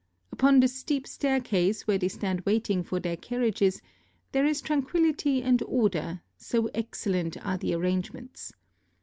[0.31, 3.83] Upon the steep staircase, where they stand waiting for their carriages,
[4.31, 8.51] there is tranquillity and order, so excellent are the arrangements.